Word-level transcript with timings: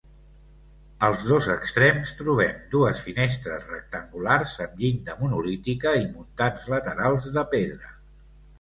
Als 1.07 1.25
dos 1.31 1.49
extrems 1.55 2.13
trobem 2.21 2.63
dues 2.71 3.03
finestres 3.09 3.69
rectangulars 3.75 4.57
amb 4.67 4.81
llinda 4.83 5.17
monolítica 5.23 5.95
i 6.01 6.03
muntants 6.17 6.69
laterals 6.75 7.33
de 7.41 7.49
pedra. 7.57 7.97